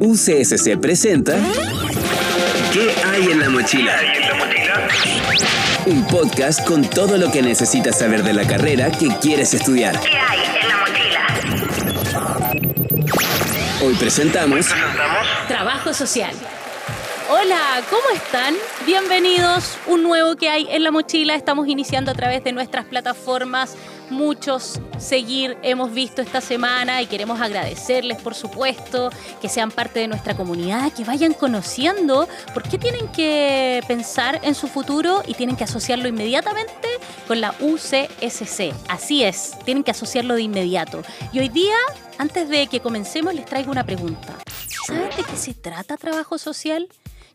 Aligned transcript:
UCSC 0.00 0.78
presenta 0.78 1.36
¿Qué 2.72 2.94
hay 3.06 3.30
en 3.30 3.40
la 3.40 3.48
mochila? 3.48 3.98
Un 5.86 6.06
podcast 6.06 6.62
con 6.66 6.84
todo 6.84 7.16
lo 7.16 7.30
que 7.30 7.40
necesitas 7.40 7.98
saber 7.98 8.22
de 8.22 8.34
la 8.34 8.46
carrera 8.46 8.90
que 8.90 9.08
quieres 9.20 9.54
estudiar. 9.54 9.98
¿Qué 10.00 10.18
hay 10.18 10.40
en 10.60 10.68
la 10.68 10.76
mochila? 10.76 11.26
Hoy 13.82 13.94
presentamos 13.94 14.66
Trabajo 15.48 15.94
social. 15.94 16.34
Hola, 17.28 17.82
¿cómo 17.90 18.04
están? 18.14 18.54
Bienvenidos. 18.84 19.78
Un 19.86 20.02
nuevo 20.02 20.36
que 20.36 20.48
hay 20.48 20.68
en 20.70 20.84
la 20.84 20.90
mochila. 20.90 21.34
Estamos 21.34 21.66
iniciando 21.68 22.10
a 22.10 22.14
través 22.14 22.44
de 22.44 22.52
nuestras 22.52 22.84
plataformas. 22.84 23.76
Muchos 24.10 24.80
seguir 24.98 25.58
hemos 25.62 25.92
visto 25.92 26.22
esta 26.22 26.40
semana 26.40 27.02
y 27.02 27.06
queremos 27.06 27.40
agradecerles, 27.40 28.20
por 28.22 28.34
supuesto, 28.34 29.10
que 29.40 29.48
sean 29.48 29.70
parte 29.72 29.98
de 29.98 30.08
nuestra 30.08 30.36
comunidad, 30.36 30.92
que 30.92 31.04
vayan 31.04 31.34
conociendo 31.34 32.28
por 32.54 32.62
qué 32.62 32.78
tienen 32.78 33.08
que 33.08 33.82
pensar 33.88 34.40
en 34.44 34.54
su 34.54 34.68
futuro 34.68 35.22
y 35.26 35.34
tienen 35.34 35.56
que 35.56 35.64
asociarlo 35.64 36.06
inmediatamente 36.06 36.88
con 37.26 37.40
la 37.40 37.54
UCSC. 37.60 38.72
Así 38.88 39.24
es, 39.24 39.52
tienen 39.64 39.82
que 39.82 39.90
asociarlo 39.90 40.34
de 40.34 40.42
inmediato. 40.42 41.02
Y 41.32 41.40
hoy 41.40 41.48
día, 41.48 41.76
antes 42.18 42.48
de 42.48 42.68
que 42.68 42.80
comencemos, 42.80 43.34
les 43.34 43.44
traigo 43.44 43.72
una 43.72 43.84
pregunta. 43.84 44.36
¿Saben 44.86 45.10
de 45.16 45.24
qué 45.24 45.36
se 45.36 45.52
trata 45.52 45.96
trabajo 45.96 46.38
social? 46.38 46.88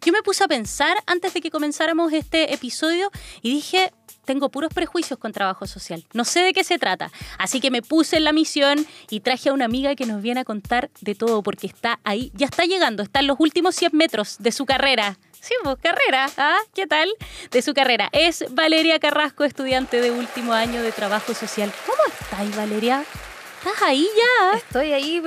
Yo 0.04 0.12
me 0.12 0.24
puse 0.24 0.44
a 0.44 0.48
pensar 0.48 0.98
antes 1.06 1.34
de 1.34 1.42
que 1.42 1.52
comenzáramos 1.52 2.12
este 2.12 2.54
episodio 2.56 3.12
y 3.44 3.52
dije, 3.52 3.92
tengo 4.26 4.50
puros 4.50 4.74
prejuicios 4.74 5.20
con 5.20 5.32
trabajo 5.32 5.68
social. 5.68 6.04
No 6.14 6.26
sé 6.26 6.42
de 6.42 6.54
qué 6.54 6.64
se 6.64 6.80
trata. 6.80 7.12
Así 7.38 7.60
que 7.60 7.72
me 7.72 7.82
puse 7.82 8.18
en 8.18 8.24
la 8.24 8.34
misión 8.34 8.86
y 9.10 9.22
traje 9.22 9.50
a 9.50 9.54
una 9.54 9.66
amiga 9.66 9.96
que 9.96 10.06
nos 10.06 10.22
viene 10.22 10.42
a 10.42 10.46
contar 10.46 10.90
de 11.02 11.16
todo 11.16 11.42
porque 11.44 11.68
está 11.68 12.00
ahí, 12.04 12.32
ya 12.36 12.46
está 12.46 12.66
llegando, 12.66 13.04
está 13.04 13.20
en 13.20 13.28
los 13.28 13.40
últimos 13.40 13.76
100 13.76 13.92
metros 13.94 14.38
de 14.40 14.52
su 14.52 14.66
carrera. 14.66 15.18
Sí, 15.40 15.56
pues 15.64 15.78
carrera, 15.82 16.30
¿ah? 16.38 16.60
¿Qué 16.76 16.86
tal? 16.86 17.10
De 17.50 17.62
su 17.64 17.74
carrera. 17.74 18.10
Es 18.12 18.46
Valeria 18.52 19.00
Carrasco, 19.00 19.44
estudiante 19.44 20.00
de 20.00 20.12
último 20.12 20.54
año 20.54 20.84
de 20.84 20.92
trabajo 20.92 21.34
social. 21.34 21.74
¿Cómo 21.88 22.02
estás, 22.08 22.56
Valeria? 22.56 23.04
¿Estás 23.58 23.82
ahí 23.82 24.08
ya? 24.16 24.58
Estoy 24.58 24.94
ahí. 24.94 25.22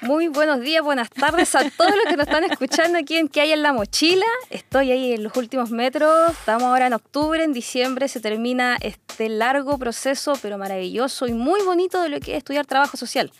Muy 0.00 0.28
buenos 0.28 0.60
días, 0.60 0.82
buenas 0.82 1.10
tardes 1.10 1.54
a 1.54 1.68
todos 1.70 1.90
los 1.90 2.04
que 2.08 2.16
nos 2.16 2.26
están 2.26 2.44
escuchando 2.44 2.98
aquí 2.98 3.16
en 3.16 3.28
¿Qué 3.28 3.40
hay 3.40 3.52
en 3.52 3.62
la 3.62 3.72
mochila? 3.72 4.24
Estoy 4.48 4.92
ahí 4.92 5.12
en 5.12 5.24
los 5.24 5.36
últimos 5.36 5.70
metros. 5.70 6.30
Estamos 6.30 6.64
ahora 6.64 6.86
en 6.86 6.92
octubre, 6.94 7.42
en 7.42 7.52
diciembre 7.52 8.08
se 8.08 8.20
termina 8.20 8.78
este 8.80 9.28
largo 9.28 9.76
proceso, 9.76 10.34
pero 10.40 10.56
maravilloso 10.56 11.26
y 11.26 11.32
muy 11.32 11.62
bonito 11.62 12.00
de 12.00 12.10
lo 12.10 12.20
que 12.20 12.32
es 12.32 12.38
estudiar 12.38 12.64
trabajo 12.64 12.96
social. 12.96 13.32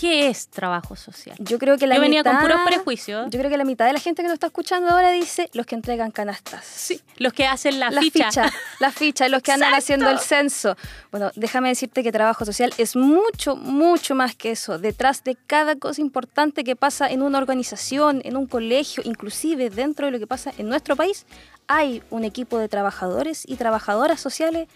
¿Qué 0.00 0.28
es 0.28 0.48
trabajo 0.48 0.96
social? 0.96 1.36
Yo 1.38 1.58
creo 1.58 1.76
que 1.76 1.86
la 1.86 1.96
Yo 1.96 2.00
venía 2.00 2.20
mitad, 2.20 2.32
con 2.32 2.40
puros 2.40 2.60
prejuicios. 2.64 3.28
Yo 3.28 3.38
creo 3.38 3.50
que 3.50 3.58
la 3.58 3.64
mitad 3.64 3.84
de 3.84 3.92
la 3.92 4.00
gente 4.00 4.22
que 4.22 4.28
nos 4.28 4.34
está 4.34 4.46
escuchando 4.46 4.88
ahora 4.88 5.10
dice 5.10 5.50
los 5.52 5.66
que 5.66 5.74
entregan 5.74 6.10
canastas. 6.10 6.64
Sí, 6.64 7.02
los 7.18 7.34
que 7.34 7.46
hacen 7.46 7.78
la, 7.78 7.90
la 7.90 8.00
ficha. 8.00 8.28
ficha, 8.28 8.50
la 8.80 8.92
ficha, 8.92 9.28
los 9.28 9.42
que 9.42 9.52
andan 9.52 9.68
Exacto. 9.74 9.84
haciendo 9.84 10.10
el 10.10 10.18
censo. 10.18 10.74
Bueno, 11.10 11.30
déjame 11.34 11.68
decirte 11.68 12.02
que 12.02 12.12
trabajo 12.12 12.46
social 12.46 12.72
es 12.78 12.96
mucho, 12.96 13.56
mucho 13.56 14.14
más 14.14 14.34
que 14.34 14.52
eso. 14.52 14.78
Detrás 14.78 15.22
de 15.22 15.36
cada 15.46 15.76
cosa 15.76 16.00
importante 16.00 16.64
que 16.64 16.76
pasa 16.76 17.10
en 17.10 17.20
una 17.20 17.36
organización, 17.36 18.22
en 18.24 18.38
un 18.38 18.46
colegio, 18.46 19.02
inclusive 19.04 19.68
dentro 19.68 20.06
de 20.06 20.12
lo 20.12 20.18
que 20.18 20.26
pasa 20.26 20.50
en 20.56 20.70
nuestro 20.70 20.96
país, 20.96 21.26
hay 21.66 22.02
un 22.08 22.24
equipo 22.24 22.56
de 22.56 22.70
trabajadores 22.70 23.44
y 23.46 23.56
trabajadoras 23.56 24.18
sociales 24.18 24.66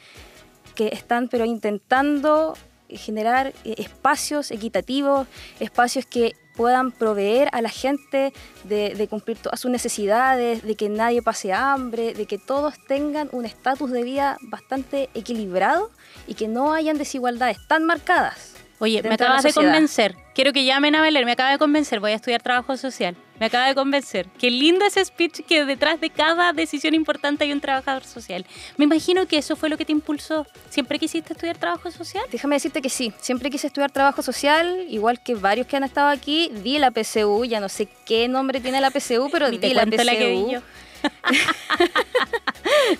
que 0.75 0.89
están 0.89 1.29
pero 1.29 1.47
intentando 1.47 2.59
generar 2.89 3.53
eh, 3.65 3.75
espacios 3.79 4.51
equitativos, 4.51 5.27
espacios 5.61 6.07
que 6.07 6.35
puedan 6.57 6.93
proveer 6.93 7.49
a 7.53 7.61
la 7.63 7.69
gente 7.69 8.33
de, 8.65 8.95
de 8.95 9.09
cumplir 9.09 9.37
todas 9.39 9.59
sus 9.59 9.71
necesidades, 9.71 10.63
de 10.63 10.77
que 10.77 10.89
nadie 10.89 11.21
pase 11.21 11.53
hambre, 11.53 12.15
de 12.15 12.27
que 12.27 12.39
todos 12.39 12.75
tengan 12.87 13.29
un 13.33 13.45
estatus 13.45 13.91
de 13.91 14.05
vida 14.05 14.39
bastante 14.43 15.11
equilibrado 15.15 15.91
y 16.27 16.35
que 16.35 16.47
no 16.47 16.73
hayan 16.73 16.97
desigualdades 16.97 17.59
tan 17.67 17.85
marcadas. 17.85 18.54
Oye, 18.81 19.03
me 19.03 19.09
de 19.11 19.15
acabas 19.15 19.43
de 19.43 19.51
sociedad. 19.53 19.73
convencer. 19.73 20.17
Quiero 20.35 20.53
que 20.53 20.65
llamen 20.65 20.95
a 20.97 21.01
Valer, 21.01 21.25
me 21.25 21.33
acaba 21.33 21.51
de 21.51 21.59
convencer. 21.59 22.01
Voy 22.01 22.11
a 22.13 22.17
estudiar 22.17 22.43
trabajo 22.43 22.77
social. 22.77 23.17
Me 23.39 23.47
acaba 23.47 23.67
de 23.69 23.75
convencer. 23.75 24.27
Qué 24.39 24.51
lindo 24.51 24.85
ese 24.85 25.05
speech 25.05 25.41
que 25.47 25.65
detrás 25.65 26.01
de 26.01 26.11
cada 26.11 26.53
decisión 26.53 26.93
importante 26.95 27.45
hay 27.45 27.53
un 27.53 27.61
trabajador 27.61 28.05
social. 28.05 28.45
Me 28.77 28.85
imagino 28.85 29.27
que 29.27 29.39
eso 29.39 29.55
fue 29.57 29.69
lo 29.69 29.77
que 29.77 29.85
te 29.85 29.93
impulsó. 29.93 30.47
¿Siempre 30.71 30.99
quisiste 30.99 31.33
estudiar 31.35 31.57
trabajo 31.57 31.91
social? 31.91 32.25
Déjame 32.33 32.57
decirte 32.57 32.83
que 32.83 32.91
sí, 32.91 33.13
siempre 33.21 33.51
quise 33.51 33.69
estudiar 33.69 33.91
trabajo 33.91 34.23
social, 34.23 34.87
igual 34.89 35.21
que 35.23 35.35
varios 35.35 35.67
que 35.67 35.77
han 35.77 35.85
estado 35.85 36.09
aquí, 36.09 36.51
di 36.63 36.79
la 36.79 36.91
PCU, 36.91 37.45
ya 37.45 37.61
no 37.61 37.69
sé 37.69 37.89
qué 38.05 38.29
nombre 38.29 38.61
tiene 38.61 38.81
la 38.81 38.91
PCU, 38.91 39.29
pero 39.31 39.49
Ni 39.51 39.59
di 39.59 39.73
la 39.75 39.85
PCU. 39.87 40.05
la 40.05 40.13
que 40.13 40.29
di 40.31 40.51
yo. 40.53 40.61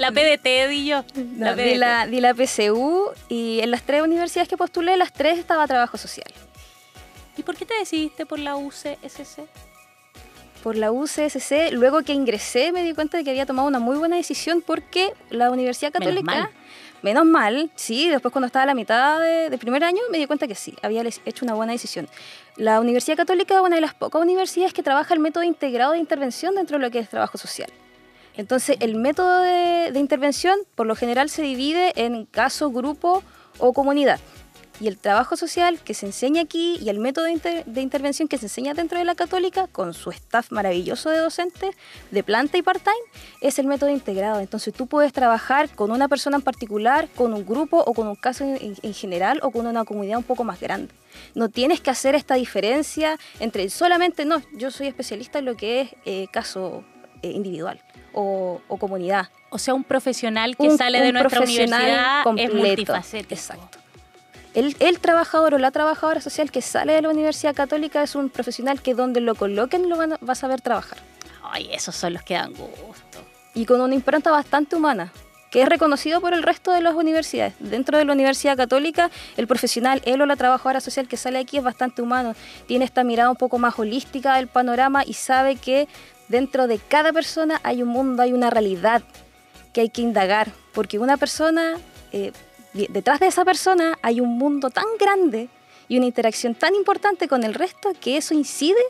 la 0.05 0.13
PDT 0.13 0.69
di 0.69 0.87
yo. 0.87 1.05
No, 1.15 1.47
La 1.47 1.55
di, 1.55 1.75
la, 1.77 2.07
di 2.07 2.21
la 2.21 2.35
PCU 2.35 3.11
y 3.29 3.61
en 3.61 3.71
las 3.71 3.83
tres 3.83 4.03
universidades 4.03 4.49
que 4.49 4.57
postulé, 4.57 4.97
las 4.97 5.13
tres 5.13 5.39
estaba 5.39 5.67
trabajo 5.67 5.97
social. 5.97 6.31
¿Y 7.37 7.43
por 7.43 7.57
qué 7.57 7.65
te 7.67 7.75
decidiste 7.75 8.27
por 8.27 8.39
la 8.39 8.57
UCSC? 8.57 9.41
Por 10.63 10.77
la 10.77 10.93
UCSC, 10.93 11.73
luego 11.73 12.03
que 12.03 12.13
ingresé 12.13 12.73
me 12.73 12.83
di 12.83 12.95
cuenta 12.95 13.19
de 13.19 13.25
que 13.25 13.31
había 13.31 13.45
tomado 13.47 13.69
una 13.69 13.79
muy 13.81 13.97
buena 13.97 14.17
decisión 14.17 14.63
porque 14.65 15.13
la 15.31 15.51
Universidad 15.51 15.93
Menos 15.93 16.07
Católica, 16.15 16.41
mal. 16.43 16.51
menos 17.03 17.25
mal, 17.27 17.71
sí, 17.75 18.09
después 18.09 18.33
cuando 18.33 18.47
estaba 18.47 18.63
a 18.63 18.67
la 18.67 18.75
mitad 18.75 19.21
de, 19.21 19.51
de 19.51 19.59
primer 19.59 19.85
año 19.85 20.01
me 20.11 20.17
di 20.19 20.27
cuenta 20.27 20.47
que 20.47 20.55
sí, 20.55 20.75
había 20.83 21.03
hecho 21.03 21.45
una 21.45 21.55
buena 21.55 21.73
decisión. 21.73 22.09
La 22.57 22.81
Universidad 22.81 23.17
Católica 23.17 23.55
es 23.55 23.61
una 23.61 23.75
de 23.75 23.83
las 23.83 23.95
pocas 23.95 24.23
universidades 24.23 24.73
que 24.73 24.83
trabaja 24.83 25.13
el 25.13 25.21
método 25.21 25.43
integrado 25.45 25.93
de 25.93 25.99
intervención 25.99 26.55
dentro 26.55 26.79
de 26.79 26.85
lo 26.85 26.91
que 26.91 27.01
es 27.01 27.09
trabajo 27.11 27.37
social. 27.37 27.71
Entonces, 28.37 28.77
el 28.81 28.97
método 28.97 29.43
de, 29.43 29.99
intervención 29.99 30.59
por 30.75 30.87
lo 30.87 30.97
general 30.97 31.31
se 31.31 31.43
divide 31.43 31.93
en 31.97 32.27
caso, 32.27 32.71
grupo 32.71 33.23
o 33.59 33.73
comunidad. 33.73 34.19
Y 34.81 34.89
el 34.89 34.99
trabajo 34.99 35.37
social 35.37 35.79
que 35.79 35.95
se 35.95 36.07
enseña 36.07 36.43
aquí 36.43 36.79
y 36.83 36.89
el 36.89 36.99
método 36.99 37.27
de, 37.27 37.31
inter- 37.31 37.65
de 37.65 37.81
intervención 37.81 38.27
que 38.27 38.39
se 38.39 38.47
enseña 38.47 38.75
dentro 38.75 38.99
de 38.99 39.05
la 39.05 39.15
católica, 39.15 39.69
con 39.69 39.95
su 39.95 40.11
staff 40.11 40.51
maravilloso 40.51 41.11
de 41.11 41.19
docentes, 41.19 41.77
de 42.11 42.23
planta 42.25 42.59
y 42.59 42.63
part-time, 42.63 42.97
es 43.41 43.61
el 43.61 43.69
método 43.69 43.91
integrado. 43.91 44.41
Entonces 44.41 44.75
tú 44.75 44.89
puedes 44.89 45.13
trabajar 45.13 45.73
con 45.73 45.93
una 45.93 46.09
persona 46.09 46.39
en 46.39 46.43
particular, 46.43 47.09
con 47.15 47.35
un 47.35 47.47
grupo 47.47 47.85
o 47.87 47.95
con 47.95 48.09
un 48.09 48.17
caso 48.17 48.43
en, 48.43 48.75
en 48.83 48.95
general 48.95 49.39
o 49.45 49.53
con 49.53 49.69
una 49.69 49.85
comunidad 49.85 50.19
un 50.19 50.25
poco 50.25 50.43
más 50.43 50.59
grande. 50.59 50.93
No 51.37 51.49
tienes 51.51 51.81
que 51.81 51.91
hacer 51.91 52.17
esta 52.17 52.35
diferencia 52.35 53.17
entre 53.39 53.71
solamente, 53.71 54.25
no, 54.25 54.43
yo 54.55 54.73
soy 54.73 54.89
especialista 54.89 55.39
en 55.39 55.45
lo 55.45 55.57
que 55.57 55.83
es 55.83 55.91
eh, 56.05 56.27
caso 56.33 56.83
eh, 57.23 57.31
individual 57.31 57.81
o, 58.15 58.61
o 58.69 58.77
comunidad. 58.79 59.29
O 59.51 59.59
sea, 59.59 59.75
un 59.75 59.85
profesional 59.85 60.57
que 60.57 60.65
Un- 60.69 60.79
sale 60.79 61.01
de 61.01 61.13
nuestra 61.13 61.41
universidad 61.41 62.23
es 62.37 62.53
multifacético. 62.55 63.35
Exacto. 63.35 63.79
El, 64.55 64.77
el 64.79 65.01
trabajador 65.01 65.55
o 65.55 65.59
la 65.59 65.73
trabajadora 65.73 66.21
social 66.21 66.51
que 66.53 66.63
sale 66.63 66.93
de 66.93 67.03
la 67.03 67.09
Universidad 67.11 67.55
Católica 67.55 68.03
es 68.05 68.15
un 68.15 68.31
profesional 68.31 68.81
que 68.81 68.95
donde 68.95 69.21
lo 69.21 69.35
coloquen 69.35 69.89
lo 69.89 69.97
van 69.97 70.13
a- 70.13 70.19
va 70.19 70.33
a 70.33 70.37
saber 70.37 70.61
trabajar. 70.61 70.99
Ay, 71.43 71.69
esos 71.73 71.95
son 71.97 72.15
los 72.15 72.23
que 72.23 72.35
dan 72.35 72.53
gusto. 72.53 73.19
Y 73.55 73.67
con 73.67 73.81
una 73.81 73.95
impronta 73.95 74.31
bastante 74.31 74.77
humana, 74.77 75.13
que 75.51 75.63
es 75.63 75.69
reconocido 75.69 76.21
por 76.21 76.35
el 76.35 76.43
resto 76.43 76.73
de 76.73 76.81
las 76.81 76.95
universidades. 76.95 77.55
Dentro 77.61 77.99
de 77.99 78.05
la 78.05 78.13
Universidad 78.13 78.57
Católica, 78.57 79.11
el 79.37 79.47
profesional, 79.47 80.03
él 80.05 80.21
o 80.23 80.27
la 80.27 80.37
trabajadora 80.37 80.81
social 80.81 81.07
que 81.09 81.17
sale 81.17 81.39
aquí 81.39 81.59
es 81.59 81.63
bastante 81.65 82.01
humano. 82.03 82.35
Tiene 82.67 82.85
esta 82.85 83.05
mirada 83.05 83.31
un 83.31 83.37
poco 83.37 83.59
más 83.59 83.79
holística 83.79 84.37
del 84.37 84.47
panorama 84.49 85.03
y 85.05 85.15
sabe 85.15 85.57
que 85.57 85.87
dentro 86.29 86.67
de 86.67 86.79
cada 86.79 87.13
persona 87.13 87.61
hay 87.63 87.83
un 87.83 87.89
mundo, 87.89 88.23
hay 88.23 88.33
una 88.33 88.51
realidad 88.51 89.03
que 89.73 89.83
hay 89.83 89.89
que 89.91 90.03
indagar. 90.03 90.51
Porque 90.73 90.99
una 90.99 91.17
persona, 91.17 91.77
eh, 92.13 92.33
de- 92.73 92.89
detrás 92.91 93.21
de 93.21 93.27
esa 93.27 93.45
persona 93.45 93.99
hay 94.03 94.21
un 94.21 94.37
mundo 94.39 94.71
tan 94.71 94.87
grande 94.99 95.49
y 95.89 95.97
una 95.99 96.07
interacción 96.07 96.55
tan 96.55 96.75
importante 96.75 97.29
con 97.29 97.45
el 97.45 97.55
resto 97.55 97.93
que 98.01 98.17
eso 98.17 98.35
incide 98.35 98.81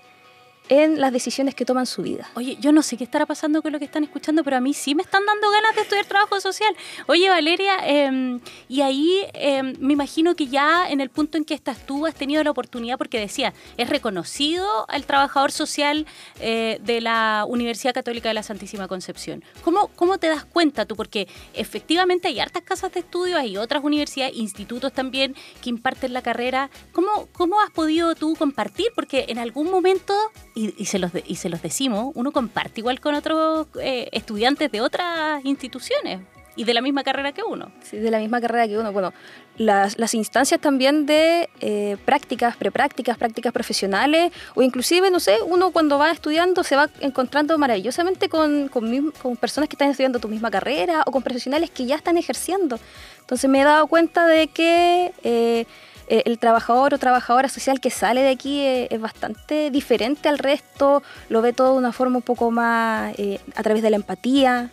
en 0.69 1.00
las 1.00 1.12
decisiones 1.12 1.55
que 1.55 1.64
toman 1.64 1.87
su 1.87 2.02
vida. 2.02 2.31
Oye, 2.34 2.56
yo 2.61 2.72
no 2.72 2.82
sé 2.82 2.96
qué 2.96 3.05
estará 3.05 3.26
pasando 3.26 3.62
con 3.62 3.72
lo 3.72 3.78
que 3.78 3.84
están 3.84 4.05
escuchando, 4.05 4.43
pero 4.44 4.56
a 4.56 4.61
mí 4.61 4.72
sí 4.72 4.94
me 4.94 5.02
están 5.02 5.25
dando 5.26 5.50
ganas 5.50 5.75
de 5.75 5.82
estudiar 5.82 6.06
trabajo 6.06 6.40
social. 6.40 6.75
Oye, 7.06 7.28
Valeria, 7.28 7.76
eh, 7.84 8.40
y 8.69 8.81
ahí 8.81 9.26
eh, 9.34 9.62
me 9.78 9.93
imagino 9.93 10.34
que 10.34 10.46
ya 10.46 10.88
en 10.88 11.00
el 11.00 11.11
punto 11.11 11.37
en 11.37 11.44
que 11.44 11.55
estás 11.55 11.84
tú 11.87 12.06
has 12.06 12.14
tenido 12.14 12.43
la 12.43 12.50
oportunidad, 12.50 12.96
porque 12.96 13.19
decía, 13.19 13.52
es 13.76 13.88
reconocido 13.88 14.87
el 14.93 15.05
trabajador 15.05 15.52
social 15.52 16.06
eh, 16.40 16.78
de 16.82 17.00
la 17.00 17.44
Universidad 17.46 17.93
Católica 17.93 18.28
de 18.28 18.34
la 18.34 18.43
Santísima 18.43 18.88
Concepción. 18.88 19.44
¿Cómo, 19.62 19.88
¿Cómo 19.88 20.19
te 20.19 20.28
das 20.28 20.44
cuenta 20.44 20.87
tú? 20.87 20.96
Porque 20.96 21.28
efectivamente 21.52 22.28
hay 22.28 22.40
hartas 22.40 22.62
casas 22.62 22.93
de 22.93 23.00
estudio, 23.00 23.37
hay 23.37 23.56
otras 23.56 23.84
universidades, 23.84 24.34
institutos 24.37 24.93
también 24.93 25.34
que 25.62 25.70
imparten 25.70 26.12
la 26.12 26.22
carrera. 26.22 26.70
¿Cómo, 26.93 27.28
cómo 27.32 27.60
has 27.60 27.70
podido 27.70 28.14
tú 28.14 28.34
compartir? 28.34 28.87
Porque 28.94 29.26
en 29.28 29.38
algún 29.38 29.70
momento 29.70 30.14
y, 30.55 30.75
y 30.81 30.87
se 30.87 30.99
los 30.99 31.12
de- 31.12 31.25
y 31.27 31.37
se 31.37 31.49
los 31.49 31.61
decimos, 31.62 32.12
uno 32.15 32.31
comparte 32.33 32.81
igual 32.81 33.01
con 33.01 33.15
otros 33.15 33.67
eh, 33.81 34.09
estudiantes 34.12 34.71
de 34.71 34.81
otras 34.81 35.45
instituciones. 35.45 36.21
y 36.56 36.62
de 36.62 36.73
la 36.73 36.81
misma 36.81 37.03
carrera 37.03 37.33
que 37.33 37.43
uno. 37.43 37.73
Sí, 37.83 37.97
de 37.97 38.12
la 38.12 38.21
misma 38.21 38.41
carrera 38.41 38.69
que 38.69 38.79
uno. 38.79 38.93
Bueno, 38.93 39.12
las, 39.56 39.99
las 39.99 40.15
instancias 40.15 40.61
también 40.61 41.05
de 41.05 41.49
eh, 41.61 41.97
prácticas, 42.05 42.56
preprácticas, 42.56 43.19
prácticas 43.19 43.53
profesionales, 43.53 44.31
o 44.55 44.62
inclusive, 44.62 45.11
no 45.11 45.19
sé, 45.19 45.39
uno 45.45 45.73
cuando 45.73 45.99
va 45.99 46.12
estudiando 46.12 46.62
se 46.62 46.77
va 46.77 46.89
encontrando 47.01 47.59
maravillosamente 47.59 48.29
con, 48.29 48.69
con, 48.69 49.11
con 49.21 49.37
personas 49.37 49.69
que 49.69 49.75
están 49.75 49.91
estudiando 49.91 50.21
tu 50.21 50.29
misma 50.29 50.49
carrera 50.53 51.03
o 51.06 51.11
con 51.11 51.25
profesionales 51.25 51.71
que 51.71 51.87
ya 51.87 51.97
están 51.97 52.19
ejerciendo. 52.19 52.79
Entonces 53.23 53.51
me 53.51 53.61
he 53.61 53.65
dado 53.65 53.89
cuenta 53.89 54.29
de 54.29 54.47
que 54.47 55.12
eh, 55.25 55.67
eh, 56.09 56.23
el 56.27 56.39
trabajador 56.39 56.95
o 56.95 56.99
trabajadora 56.99 57.49
social 57.49 57.81
que 57.81 57.91
sale 57.91 58.23
de 58.23 58.31
aquí 58.31 58.61
eh, 58.61 58.89
es 58.91 59.01
bastante 59.01 59.71
diferente 59.71 60.29
al 60.29 60.39
resto, 60.39 61.03
lo 61.29 61.43
ve 61.43 61.53
todo 61.53 61.73
de 61.73 61.79
una 61.79 61.93
forma 61.93 62.17
un 62.17 62.23
poco 62.23 62.51
más 62.51 63.15
eh, 63.19 63.41
a 63.56 63.62
través 63.62 63.83
de 63.83 63.91
la 63.91 63.97
empatía, 63.97 64.71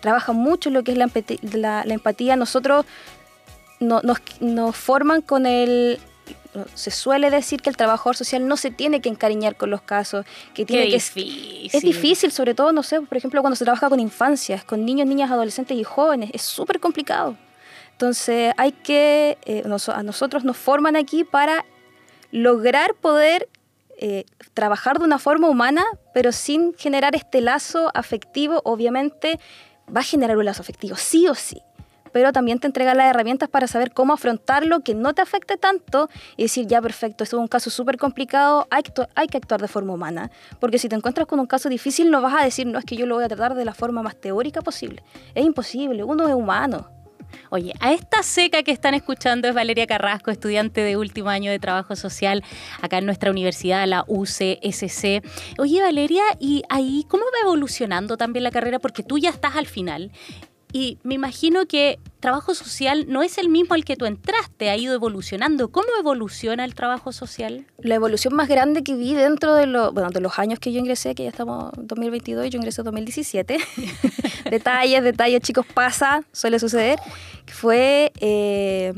trabaja 0.00 0.32
mucho 0.32 0.70
lo 0.70 0.82
que 0.84 0.92
es 0.92 0.98
la- 0.98 1.84
la 1.84 1.94
empatía. 1.94 2.36
Nosotros 2.36 2.84
no- 3.80 4.00
nos, 4.02 4.18
nos 4.40 4.76
forman 4.76 5.20
con 5.22 5.46
el... 5.46 5.98
Se 6.74 6.90
suele 6.90 7.28
decir 7.30 7.60
que 7.60 7.68
el 7.68 7.76
trabajador 7.76 8.16
social 8.16 8.48
no 8.48 8.56
se 8.56 8.70
tiene 8.70 9.00
que 9.02 9.10
encariñar 9.10 9.56
con 9.56 9.68
los 9.68 9.82
casos, 9.82 10.24
que 10.54 10.64
tiene 10.64 10.84
Qué 10.84 10.88
que... 10.88 10.94
difícil. 10.94 11.70
Es 11.72 11.82
difícil, 11.82 12.32
sobre 12.32 12.54
todo, 12.54 12.72
no 12.72 12.82
sé, 12.82 13.00
por 13.02 13.16
ejemplo, 13.18 13.42
cuando 13.42 13.56
se 13.56 13.64
trabaja 13.64 13.90
con 13.90 14.00
infancias, 14.00 14.64
con 14.64 14.84
niños, 14.86 15.06
niñas, 15.06 15.30
adolescentes 15.30 15.76
y 15.76 15.84
jóvenes, 15.84 16.30
es 16.32 16.40
súper 16.42 16.80
complicado. 16.80 17.36
Entonces 17.96 18.52
hay 18.58 18.72
que, 18.72 19.38
eh, 19.46 19.62
nos- 19.64 19.88
a 19.88 20.02
nosotros 20.02 20.44
nos 20.44 20.58
forman 20.58 20.96
aquí 20.96 21.24
para 21.24 21.64
lograr 22.30 22.92
poder 22.94 23.48
eh, 23.98 24.26
trabajar 24.52 24.98
de 24.98 25.06
una 25.06 25.18
forma 25.18 25.48
humana, 25.48 25.82
pero 26.12 26.30
sin 26.30 26.74
generar 26.74 27.16
este 27.16 27.40
lazo 27.40 27.90
afectivo, 27.94 28.60
obviamente 28.64 29.40
va 29.88 30.00
a 30.00 30.04
generar 30.04 30.36
un 30.36 30.44
lazo 30.44 30.60
afectivo, 30.60 30.96
sí 30.96 31.26
o 31.28 31.34
sí. 31.34 31.62
Pero 32.12 32.30
también 32.32 32.58
te 32.58 32.66
entrega 32.66 32.94
las 32.94 33.08
herramientas 33.08 33.48
para 33.48 33.66
saber 33.66 33.92
cómo 33.92 34.12
afrontarlo, 34.12 34.80
que 34.80 34.94
no 34.94 35.14
te 35.14 35.22
afecte 35.22 35.56
tanto 35.56 36.10
y 36.36 36.42
decir, 36.42 36.66
ya 36.66 36.82
perfecto, 36.82 37.24
esto 37.24 37.36
es 37.38 37.40
un 37.40 37.48
caso 37.48 37.70
súper 37.70 37.96
complicado, 37.96 38.66
hay 38.70 38.82
hay 39.14 39.28
que 39.28 39.38
actuar 39.38 39.62
de 39.62 39.68
forma 39.68 39.94
humana. 39.94 40.30
Porque 40.60 40.78
si 40.78 40.90
te 40.90 40.96
encuentras 40.96 41.26
con 41.26 41.40
un 41.40 41.46
caso 41.46 41.70
difícil, 41.70 42.10
no 42.10 42.20
vas 42.20 42.34
a 42.34 42.44
decir, 42.44 42.66
no 42.66 42.78
es 42.78 42.84
que 42.84 42.96
yo 42.96 43.06
lo 43.06 43.14
voy 43.14 43.24
a 43.24 43.28
tratar 43.28 43.54
de 43.54 43.64
la 43.64 43.72
forma 43.72 44.02
más 44.02 44.16
teórica 44.16 44.60
posible. 44.60 45.02
Es 45.34 45.46
imposible, 45.46 46.04
uno 46.04 46.28
es 46.28 46.34
humano. 46.34 46.95
Oye, 47.50 47.72
a 47.80 47.92
esta 47.92 48.22
seca 48.22 48.62
que 48.62 48.72
están 48.72 48.94
escuchando 48.94 49.48
es 49.48 49.54
Valeria 49.54 49.86
Carrasco, 49.86 50.30
estudiante 50.30 50.82
de 50.82 50.96
último 50.96 51.28
año 51.28 51.50
de 51.50 51.58
trabajo 51.58 51.96
social 51.96 52.42
acá 52.82 52.98
en 52.98 53.06
nuestra 53.06 53.30
universidad, 53.30 53.86
la 53.86 54.04
UCSC. 54.06 55.22
Oye, 55.58 55.80
Valeria, 55.80 56.22
¿y 56.40 56.62
ahí 56.68 57.04
cómo 57.08 57.24
va 57.24 57.46
evolucionando 57.46 58.16
también 58.16 58.42
la 58.44 58.50
carrera? 58.50 58.78
Porque 58.78 59.02
tú 59.02 59.18
ya 59.18 59.30
estás 59.30 59.56
al 59.56 59.66
final. 59.66 60.10
Y 60.72 60.98
me 61.04 61.14
imagino 61.14 61.66
que 61.66 61.98
trabajo 62.20 62.54
social 62.54 63.06
no 63.08 63.22
es 63.22 63.38
el 63.38 63.48
mismo 63.48 63.74
al 63.74 63.84
que 63.84 63.96
tú 63.96 64.04
entraste, 64.04 64.68
ha 64.68 64.76
ido 64.76 64.94
evolucionando. 64.94 65.68
¿Cómo 65.68 65.88
evoluciona 65.98 66.64
el 66.64 66.74
trabajo 66.74 67.12
social? 67.12 67.66
La 67.78 67.94
evolución 67.94 68.34
más 68.34 68.48
grande 68.48 68.82
que 68.82 68.94
vi 68.94 69.14
dentro 69.14 69.54
de, 69.54 69.66
los 69.66 69.94
bueno, 69.94 70.10
de 70.10 70.20
los 70.20 70.38
años 70.38 70.58
que 70.58 70.72
yo 70.72 70.80
ingresé, 70.80 71.14
que 71.14 71.22
ya 71.22 71.30
estamos 71.30 71.72
en 71.76 71.86
2022, 71.86 72.50
yo 72.50 72.58
ingresé 72.58 72.80
en 72.80 72.86
2017. 72.86 73.58
detalles, 74.50 75.04
detalles, 75.04 75.40
chicos, 75.40 75.66
pasa, 75.72 76.24
suele 76.32 76.58
suceder. 76.58 76.98
Fue 77.46 78.12
eh, 78.20 78.92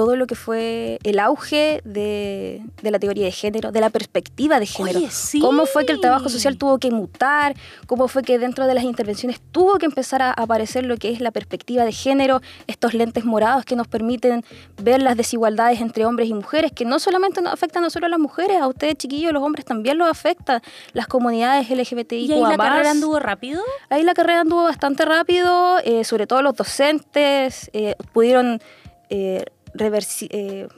todo 0.00 0.16
lo 0.16 0.26
que 0.26 0.34
fue 0.34 0.98
el 1.02 1.18
auge 1.18 1.82
de, 1.84 2.62
de 2.80 2.90
la 2.90 2.98
teoría 2.98 3.26
de 3.26 3.32
género, 3.32 3.70
de 3.70 3.82
la 3.82 3.90
perspectiva 3.90 4.58
de 4.58 4.64
género. 4.64 4.98
Oye, 4.98 5.10
sí. 5.10 5.40
Cómo 5.40 5.66
fue 5.66 5.84
que 5.84 5.92
el 5.92 6.00
trabajo 6.00 6.30
social 6.30 6.56
tuvo 6.56 6.78
que 6.78 6.90
mutar, 6.90 7.54
cómo 7.86 8.08
fue 8.08 8.22
que 8.22 8.38
dentro 8.38 8.66
de 8.66 8.72
las 8.72 8.84
intervenciones 8.84 9.42
tuvo 9.52 9.76
que 9.76 9.84
empezar 9.84 10.22
a 10.22 10.32
aparecer 10.32 10.86
lo 10.86 10.96
que 10.96 11.10
es 11.10 11.20
la 11.20 11.32
perspectiva 11.32 11.84
de 11.84 11.92
género, 11.92 12.40
estos 12.66 12.94
lentes 12.94 13.26
morados 13.26 13.66
que 13.66 13.76
nos 13.76 13.88
permiten 13.88 14.42
ver 14.82 15.02
las 15.02 15.18
desigualdades 15.18 15.82
entre 15.82 16.06
hombres 16.06 16.30
y 16.30 16.32
mujeres, 16.32 16.72
que 16.72 16.86
no 16.86 16.98
solamente 16.98 17.42
nos 17.42 17.52
afectan 17.52 17.82
no 17.82 17.90
solo 17.90 18.06
a 18.06 18.08
las 18.08 18.18
mujeres, 18.18 18.58
a 18.58 18.68
ustedes 18.68 18.94
chiquillos, 18.94 19.34
los 19.34 19.42
hombres 19.42 19.66
también 19.66 19.98
los 19.98 20.08
afecta, 20.08 20.62
las 20.94 21.08
comunidades 21.08 21.68
LGBTI. 21.68 22.24
¿Y 22.24 22.32
ahí 22.32 22.40
la 22.40 22.56
carrera 22.56 22.92
anduvo 22.92 23.18
rápido? 23.18 23.62
Ahí 23.90 24.02
la 24.02 24.14
carrera 24.14 24.40
anduvo 24.40 24.62
bastante 24.62 25.04
rápido, 25.04 25.76
eh, 25.84 26.04
sobre 26.04 26.26
todo 26.26 26.40
los 26.40 26.54
docentes 26.54 27.68
eh, 27.74 27.96
pudieron 28.14 28.62
eh, 29.10 29.44
reversi- 29.74 30.28
eh, 30.30 30.68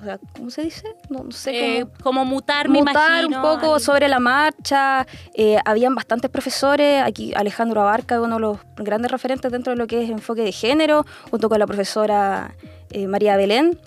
o 0.00 0.04
sea, 0.04 0.18
¿cómo 0.36 0.48
se 0.50 0.62
dice? 0.62 0.84
No, 1.10 1.24
no 1.24 1.32
sé 1.32 1.78
Eh, 1.78 1.80
cómo 2.02 2.20
como 2.20 2.24
mutar, 2.24 2.68
me 2.68 2.78
mutar 2.80 3.26
un 3.26 3.42
poco 3.42 3.80
sobre 3.80 4.06
la 4.08 4.20
marcha. 4.20 5.06
eh, 5.34 5.58
habían 5.64 5.94
bastantes 5.96 6.30
profesores. 6.30 7.02
Aquí 7.02 7.32
Alejandro 7.34 7.80
Abarca, 7.80 8.20
uno 8.20 8.36
de 8.36 8.40
los 8.40 8.58
grandes 8.76 9.10
referentes 9.10 9.50
dentro 9.50 9.72
de 9.72 9.76
lo 9.76 9.86
que 9.88 10.04
es 10.04 10.10
enfoque 10.10 10.42
de 10.42 10.52
género, 10.52 11.04
junto 11.30 11.48
con 11.48 11.58
la 11.58 11.66
profesora 11.66 12.54
eh, 12.92 13.06
María 13.08 13.36
Belén. 13.36 13.78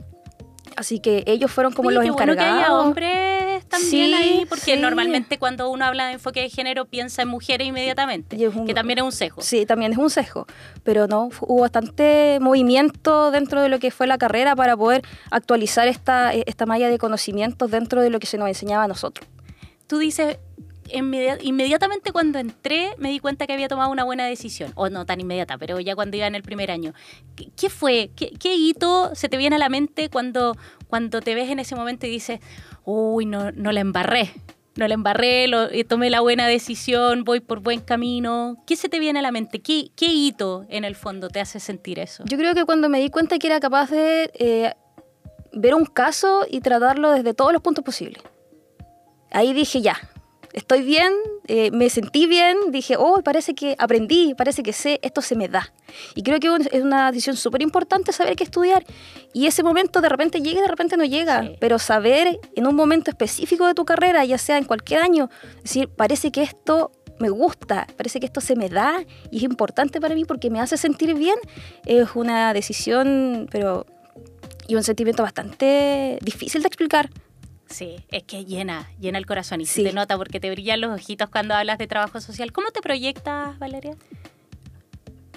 Así 0.75 1.00
que 1.00 1.24
ellos 1.28 1.50
fueron 1.52 1.74
como 1.74 1.92
los 1.92 2.04
qué 2.04 2.12
bueno 2.12 2.34
que 2.34 2.40
haya 2.40 2.52
encargados. 2.52 2.86
hombres 2.86 3.41
también 3.72 4.08
Sí, 4.10 4.14
ahí, 4.14 4.46
porque 4.48 4.76
sí. 4.76 4.80
normalmente 4.80 5.40
cuando 5.40 5.70
uno 5.70 5.86
habla 5.86 6.06
de 6.08 6.14
enfoque 6.14 6.42
de 6.42 6.50
género 6.50 6.86
piensa 6.86 7.24
en 7.24 7.30
mujeres 7.30 7.66
inmediatamente, 7.68 8.36
un- 8.50 8.68
que 8.68 8.74
también 8.76 9.00
es 9.00 9.04
un 9.06 9.12
sesgo. 9.12 9.42
Sí, 9.42 9.66
también 9.66 9.94
es 9.94 9.98
un 9.98 10.10
sesgo, 10.12 10.46
pero 10.84 11.08
no, 11.08 11.30
hubo 11.42 11.62
bastante 11.62 12.38
movimiento 12.42 13.32
dentro 13.32 13.62
de 13.62 13.70
lo 13.70 13.80
que 13.80 13.90
fue 13.90 14.06
la 14.06 14.18
carrera 14.18 14.56
para 14.56 14.78
poder 14.78 15.02
actualizar 15.32 15.88
esta, 15.88 16.34
eh, 16.36 16.44
esta 16.46 16.66
malla 16.68 16.90
de 16.90 16.98
conocimientos 17.00 17.72
dentro 17.72 18.02
de 18.02 18.10
lo 18.12 18.20
que 18.20 18.28
se 18.28 18.38
nos 18.38 18.48
enseñaba 18.48 18.84
a 18.84 18.88
nosotros. 18.88 19.28
Tú 19.88 19.98
dices, 19.98 20.38
inmediatamente 20.94 22.12
cuando 22.12 22.40
entré 22.40 22.90
me 22.98 23.10
di 23.10 23.20
cuenta 23.20 23.48
que 23.48 23.54
había 23.54 23.68
tomado 23.68 23.92
una 23.92 24.04
buena 24.04 24.26
decisión, 24.26 24.72
o 24.76 24.90
no 24.90 25.06
tan 25.06 25.20
inmediata, 25.22 25.58
pero 25.58 25.80
ya 25.80 25.96
cuando 25.96 26.18
iba 26.18 26.28
en 26.28 26.36
el 26.36 26.44
primer 26.44 26.72
año. 26.72 26.94
¿Qué, 27.36 27.50
qué 27.56 27.70
fue? 27.70 28.12
¿Qué, 28.16 28.32
qué 28.40 28.56
hito 28.56 29.16
se 29.16 29.30
te 29.30 29.38
viene 29.38 29.56
a 29.56 29.60
la 29.60 29.70
mente 29.70 30.10
cuando, 30.10 30.56
cuando 30.88 31.22
te 31.22 31.36
ves 31.36 31.50
en 31.50 31.60
ese 31.60 31.76
momento 31.76 32.06
y 32.08 32.10
dices, 32.10 32.40
uy, 32.86 33.26
no, 33.26 33.52
no 33.52 33.72
la 33.72 33.80
embarré? 33.82 34.32
No 34.76 34.88
la 34.88 34.94
embarré, 34.94 35.50
lo- 35.50 35.68
tomé 35.86 36.10
la 36.10 36.22
buena 36.22 36.48
decisión, 36.48 37.26
voy 37.26 37.42
por 37.42 37.60
buen 37.60 37.82
camino. 37.82 38.64
¿Qué 38.66 38.78
se 38.78 38.88
te 38.88 39.00
viene 39.00 39.20
a 39.20 39.22
la 39.22 39.32
mente? 39.34 39.62
¿Qué, 39.62 39.92
qué 39.98 40.06
hito 40.06 40.66
en 40.70 40.86
el 40.86 40.96
fondo 40.96 41.28
te 41.28 41.42
hace 41.42 41.60
sentir 41.60 42.00
eso? 42.00 42.24
Yo 42.26 42.38
creo 42.38 42.56
que 42.56 42.64
cuando 42.64 42.88
me 42.88 43.00
di 43.02 43.10
cuenta 43.10 43.38
que 43.38 43.48
era 43.48 43.60
capaz 43.60 43.90
de 43.92 44.32
eh, 44.34 44.74
ver 45.52 45.76
un 45.76 45.86
caso 45.86 46.46
y 46.50 46.62
tratarlo 46.62 47.12
desde 47.12 47.34
todos 47.34 47.52
los 47.52 47.62
puntos 47.62 47.84
posibles. 47.84 48.24
Ahí 49.30 49.52
dije, 49.52 49.82
ya, 49.82 49.98
estoy 50.53 50.81
bien, 50.81 51.13
eh, 51.48 51.71
me 51.71 51.89
sentí 51.89 52.25
bien, 52.25 52.57
dije, 52.69 52.95
oh, 52.98 53.21
parece 53.24 53.53
que 53.56 53.75
aprendí, 53.80 54.33
parece 54.36 54.63
que 54.63 54.74
sé, 54.74 55.00
esto 55.01 55.21
se 55.21 55.36
me 55.36 55.48
da. 55.48 55.74
Y 56.15 56.24
creo 56.24 56.39
que 56.39 56.48
es 56.71 56.83
una 56.83 57.12
decisión 57.12 57.36
súper 57.36 57.62
importante 57.62 58.12
saber 58.12 58.36
qué 58.36 58.44
estudiar. 58.44 58.86
Y 59.33 59.48
ese 59.48 59.63
momento 59.63 60.01
de 60.01 60.09
repente 60.09 60.42
llega 60.42 60.59
y 60.59 60.62
de 60.62 60.68
repente 60.68 60.98
no 60.98 61.06
llega. 61.06 61.44
Sí. 61.44 61.56
Pero 61.59 61.80
saber 61.80 62.39
en 62.56 62.68
un 62.68 62.75
momento 62.75 63.12
específico 63.12 63.65
de 63.68 63.74
tu 63.74 63.86
carrera, 63.86 64.24
ya 64.25 64.38
sea 64.38 64.57
en 64.57 64.65
cualquier 64.65 65.01
año, 65.01 65.30
decir, 65.62 65.89
parece 65.89 66.31
que 66.31 66.44
esto 66.44 66.91
me 67.20 67.29
gusta, 67.29 67.88
parece 67.98 68.20
que 68.20 68.25
esto 68.25 68.41
se 68.41 68.55
me 68.55 68.67
da 68.67 69.03
y 69.29 69.38
es 69.38 69.43
importante 69.43 70.01
para 70.01 70.15
mí 70.15 70.25
porque 70.25 70.50
me 70.50 70.60
hace 70.60 70.75
sentir 70.75 71.13
bien, 71.13 71.36
es 71.86 72.10
una 72.15 72.51
decisión, 72.53 73.48
pero 73.51 73.86
y 74.67 74.75
un 74.75 74.84
sentimiento 74.84 75.22
bastante 75.24 76.17
difícil 76.22 76.62
de 76.62 76.67
explicar. 76.67 77.10
Sí, 77.72 77.96
es 78.10 78.24
que 78.24 78.46
llena, 78.46 78.90
llena 79.00 79.18
el 79.18 79.25
corazón 79.25 79.62
y 79.62 79.66
Sí. 79.66 79.82
se 79.84 79.90
te 79.90 79.94
nota 79.96 80.18
porque 80.18 80.40
te 80.40 80.50
brillan 80.51 80.82
los 80.82 80.92
ojitos 80.94 81.30
cuando 81.30 81.56
hablas 81.56 81.78
de 81.78 81.88
trabajo 81.88 82.20
social. 82.22 82.51
¿Cómo 82.51 82.70
te 82.72 82.82
proyectas, 82.82 83.58
Valeria? 83.60 83.96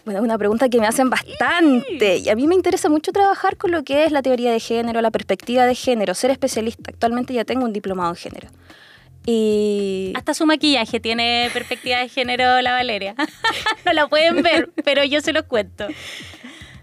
Bueno, 0.05 0.21
es 0.21 0.25
una 0.25 0.37
pregunta 0.37 0.69
que 0.69 0.79
me 0.81 0.87
hacen 0.87 1.09
bastante. 1.09 2.19
Y 2.19 2.29
a 2.29 2.35
mí 2.37 2.47
me 2.47 2.55
interesa 2.55 2.91
mucho 2.91 3.11
trabajar 3.12 3.57
con 3.57 3.71
lo 3.71 3.85
que 3.85 4.05
es 4.05 4.12
la 4.12 4.21
teoría 4.21 4.53
de 4.53 4.61
género, 4.61 5.00
la 5.00 5.11
perspectiva 5.11 5.64
de 5.64 5.75
género, 5.75 6.12
ser 6.14 6.31
especialista. 6.31 6.91
Actualmente 6.91 7.33
ya 7.33 7.45
tengo 7.45 7.64
un 7.64 7.73
diplomado 7.73 8.11
en 8.11 8.17
género. 8.17 8.49
Y 9.26 10.12
Hasta 10.14 10.35
su 10.35 10.45
maquillaje 10.45 11.00
tiene 11.00 11.49
perspectiva 11.55 11.99
de 12.00 12.11
género 12.11 12.61
la 12.61 12.73
Valeria. 12.73 13.14
no 13.87 13.93
la 13.95 14.07
pueden 14.09 14.43
ver, 14.43 14.71
pero 14.85 15.03
yo 15.05 15.23
se 15.23 15.33
los 15.33 15.45
cuento. 15.45 15.87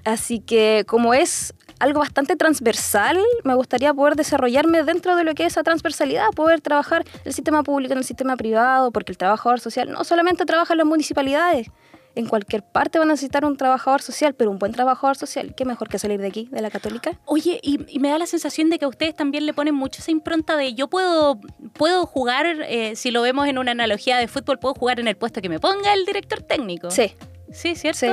así 0.03 0.39
que 0.39 0.83
como 0.87 1.13
es 1.13 1.53
algo 1.81 1.99
bastante 1.99 2.35
transversal, 2.35 3.19
me 3.43 3.55
gustaría 3.55 3.93
poder 3.93 4.15
desarrollarme 4.15 4.83
dentro 4.83 5.15
de 5.15 5.23
lo 5.23 5.33
que 5.33 5.45
es 5.45 5.53
esa 5.53 5.63
transversalidad, 5.63 6.29
poder 6.35 6.61
trabajar 6.61 7.03
el 7.25 7.33
sistema 7.33 7.63
público, 7.63 7.93
en 7.93 7.99
el 7.99 8.05
sistema 8.05 8.37
privado, 8.37 8.91
porque 8.91 9.11
el 9.11 9.17
trabajador 9.17 9.59
social 9.59 9.91
no 9.91 10.03
solamente 10.03 10.45
trabaja 10.45 10.73
en 10.73 10.79
las 10.79 10.87
municipalidades, 10.87 11.67
en 12.13 12.27
cualquier 12.27 12.61
parte 12.61 12.99
van 12.99 13.09
a 13.09 13.13
necesitar 13.13 13.45
un 13.45 13.55
trabajador 13.55 14.01
social, 14.01 14.33
pero 14.33 14.51
un 14.51 14.59
buen 14.59 14.73
trabajador 14.73 15.15
social, 15.15 15.55
qué 15.55 15.63
mejor 15.63 15.87
que 15.87 15.97
salir 15.97 16.19
de 16.19 16.27
aquí, 16.27 16.49
de 16.51 16.61
la 16.61 16.69
católica. 16.69 17.17
Oye, 17.25 17.59
y, 17.63 17.79
y 17.87 17.99
me 17.99 18.09
da 18.09 18.17
la 18.17 18.27
sensación 18.27 18.69
de 18.69 18.79
que 18.79 18.85
a 18.85 18.89
ustedes 18.89 19.15
también 19.15 19.45
le 19.45 19.53
ponen 19.53 19.75
mucho 19.75 20.01
esa 20.01 20.11
impronta 20.11 20.57
de 20.57 20.73
yo 20.73 20.89
puedo, 20.89 21.39
puedo 21.73 22.05
jugar, 22.05 22.45
eh, 22.45 22.95
si 22.95 23.11
lo 23.11 23.21
vemos 23.21 23.47
en 23.47 23.57
una 23.57 23.71
analogía 23.71 24.17
de 24.17 24.27
fútbol, 24.27 24.59
puedo 24.59 24.75
jugar 24.75 24.99
en 24.99 25.07
el 25.07 25.15
puesto 25.15 25.41
que 25.41 25.47
me 25.47 25.59
ponga 25.59 25.93
el 25.93 26.05
director 26.05 26.41
técnico. 26.41 26.91
Sí, 26.91 27.15
Sí, 27.51 27.75
¿cierto? 27.75 27.99
Sí. 27.99 28.07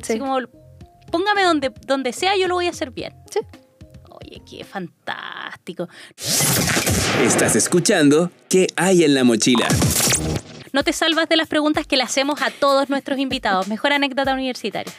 Así 0.00 0.12
sí. 0.12 0.18
como, 0.18 0.38
póngame 1.10 1.42
donde, 1.42 1.72
donde 1.86 2.12
sea, 2.12 2.36
yo 2.36 2.48
lo 2.48 2.54
voy 2.54 2.66
a 2.66 2.70
hacer 2.70 2.90
bien. 2.90 3.14
Sí. 3.30 3.40
Oye, 4.10 4.42
qué 4.48 4.64
fantástico. 4.64 5.88
Estás 7.22 7.56
escuchando 7.56 8.30
¿Qué 8.48 8.66
hay 8.76 9.04
en 9.04 9.14
la 9.14 9.24
mochila? 9.24 9.66
No 10.72 10.84
te 10.84 10.92
salvas 10.92 11.28
de 11.28 11.36
las 11.36 11.48
preguntas 11.48 11.86
que 11.86 11.96
le 11.96 12.02
hacemos 12.02 12.42
a 12.42 12.50
todos 12.50 12.88
nuestros 12.90 13.18
invitados. 13.18 13.68
Mejor 13.68 13.92
anécdota 13.92 14.32
universitaria. 14.34 14.92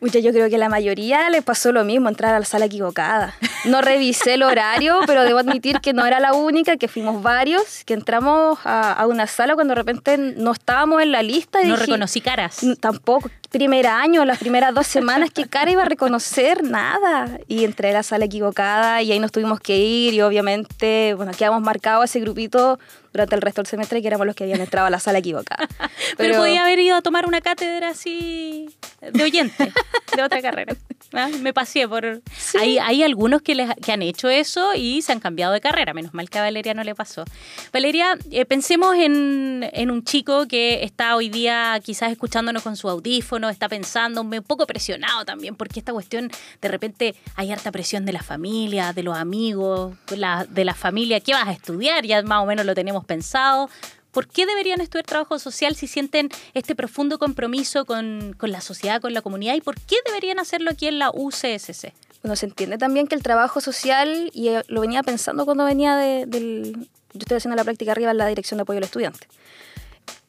Mucha, 0.00 0.18
yo 0.18 0.32
creo 0.32 0.50
que 0.50 0.58
la 0.58 0.68
mayoría 0.68 1.30
le 1.30 1.40
pasó 1.40 1.72
lo 1.72 1.82
mismo, 1.84 2.08
entrar 2.10 2.34
a 2.34 2.38
la 2.38 2.44
sala 2.44 2.66
equivocada. 2.66 3.34
No 3.64 3.80
revisé 3.80 4.34
el 4.34 4.42
horario, 4.42 5.00
pero 5.06 5.22
debo 5.22 5.38
admitir 5.38 5.80
que 5.80 5.94
no 5.94 6.04
era 6.04 6.20
la 6.20 6.34
única, 6.34 6.76
que 6.76 6.88
fuimos 6.88 7.22
varios, 7.22 7.84
que 7.86 7.94
entramos 7.94 8.58
a, 8.64 8.92
a 8.92 9.06
una 9.06 9.26
sala 9.26 9.54
cuando 9.54 9.72
de 9.72 9.76
repente 9.76 10.18
no 10.18 10.52
estábamos 10.52 11.00
en 11.00 11.12
la 11.12 11.22
lista. 11.22 11.62
Y 11.62 11.68
No 11.68 11.74
dije, 11.74 11.86
reconocí 11.86 12.20
caras. 12.20 12.62
"N- 12.62 12.76
Tampoco. 12.76 13.30
Primer 13.54 13.86
año, 13.86 14.24
las 14.24 14.40
primeras 14.40 14.74
dos 14.74 14.84
semanas, 14.88 15.30
¿qué 15.32 15.46
cara 15.46 15.70
iba 15.70 15.82
a 15.82 15.84
reconocer? 15.84 16.64
Nada. 16.64 17.38
Y 17.46 17.62
entré 17.62 17.90
a 17.90 17.92
la 17.92 18.02
sala 18.02 18.24
equivocada 18.24 19.00
y 19.00 19.12
ahí 19.12 19.20
nos 19.20 19.30
tuvimos 19.30 19.60
que 19.60 19.78
ir 19.78 20.12
y 20.12 20.22
obviamente, 20.22 21.14
bueno, 21.14 21.30
quedamos 21.30 21.62
marcados 21.62 22.06
ese 22.06 22.18
grupito 22.18 22.80
durante 23.14 23.36
el 23.36 23.42
resto 23.42 23.62
del 23.62 23.68
semestre 23.68 24.02
que 24.02 24.08
éramos 24.08 24.26
los 24.26 24.34
que 24.34 24.42
habían 24.42 24.60
entrado 24.60 24.88
a 24.88 24.90
la 24.90 24.98
sala 24.98 25.18
equivocada. 25.20 25.68
Pero, 26.16 26.36
podía 26.36 26.62
haber 26.62 26.80
ido 26.80 26.96
a 26.96 27.00
tomar 27.00 27.26
una 27.26 27.40
cátedra 27.40 27.90
así 27.90 28.68
de 29.00 29.22
oyente 29.22 29.72
de 30.16 30.22
otra 30.24 30.42
carrera. 30.42 30.74
¿ah? 31.12 31.28
Me 31.40 31.52
pasé 31.52 31.86
por... 31.86 32.22
Hay, 32.58 32.78
hay 32.78 33.04
algunos 33.04 33.40
que, 33.40 33.54
les, 33.54 33.70
que 33.76 33.92
han 33.92 34.02
hecho 34.02 34.28
eso 34.28 34.74
y 34.74 35.00
se 35.02 35.12
han 35.12 35.20
cambiado 35.20 35.52
de 35.52 35.60
carrera. 35.60 35.94
Menos 35.94 36.12
mal 36.12 36.28
que 36.28 36.38
a 36.38 36.42
Valeria 36.42 36.74
no 36.74 36.82
le 36.82 36.96
pasó. 36.96 37.24
Valeria, 37.72 38.18
eh, 38.32 38.44
pensemos 38.46 38.96
en, 38.96 39.70
en 39.72 39.92
un 39.92 40.02
chico 40.02 40.48
que 40.48 40.82
está 40.82 41.14
hoy 41.14 41.28
día 41.28 41.80
quizás 41.84 42.10
escuchándonos 42.10 42.64
con 42.64 42.76
su 42.76 42.88
audífono, 42.88 43.43
está 43.48 43.68
pensando, 43.68 44.22
un 44.22 44.30
poco 44.42 44.66
presionado 44.66 45.24
también, 45.24 45.54
porque 45.56 45.80
esta 45.80 45.92
cuestión 45.92 46.30
de 46.60 46.68
repente 46.68 47.14
hay 47.36 47.52
harta 47.52 47.70
presión 47.72 48.04
de 48.04 48.12
la 48.12 48.22
familia, 48.22 48.92
de 48.92 49.02
los 49.02 49.16
amigos, 49.16 49.94
de 50.08 50.64
la 50.64 50.74
familia. 50.74 51.20
¿Qué 51.20 51.32
vas 51.32 51.48
a 51.48 51.52
estudiar? 51.52 52.04
Ya 52.04 52.22
más 52.22 52.42
o 52.42 52.46
menos 52.46 52.66
lo 52.66 52.74
tenemos 52.74 53.04
pensado. 53.04 53.68
¿Por 54.12 54.28
qué 54.28 54.46
deberían 54.46 54.80
estudiar 54.80 55.04
trabajo 55.06 55.38
social 55.40 55.74
si 55.74 55.88
sienten 55.88 56.28
este 56.54 56.76
profundo 56.76 57.18
compromiso 57.18 57.84
con, 57.84 58.34
con 58.38 58.52
la 58.52 58.60
sociedad, 58.60 59.00
con 59.00 59.12
la 59.12 59.22
comunidad? 59.22 59.54
¿Y 59.56 59.60
por 59.60 59.74
qué 59.80 59.96
deberían 60.06 60.38
hacerlo 60.38 60.70
aquí 60.70 60.86
en 60.86 61.00
la 61.00 61.10
UCSC? 61.12 61.92
Bueno, 62.22 62.36
se 62.36 62.46
entiende 62.46 62.78
también 62.78 63.06
que 63.08 63.16
el 63.16 63.22
trabajo 63.24 63.60
social, 63.60 64.30
y 64.32 64.48
eh, 64.48 64.62
lo 64.68 64.80
venía 64.82 65.02
pensando 65.02 65.44
cuando 65.44 65.64
venía 65.64 65.96
de- 65.96 66.26
del... 66.26 66.88
Yo 67.12 67.18
estoy 67.20 67.36
haciendo 67.36 67.56
la 67.56 67.64
práctica 67.64 67.90
arriba 67.92 68.12
en 68.12 68.18
la 68.18 68.26
Dirección 68.28 68.58
de 68.58 68.62
Apoyo 68.62 68.78
al 68.78 68.84
Estudiante. 68.84 69.26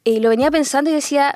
Y 0.03 0.19
lo 0.19 0.29
venía 0.29 0.51
pensando 0.51 0.89
y 0.89 0.93
decía, 0.93 1.35